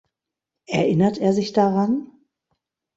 [0.65, 2.07] Erinnert er sich daran?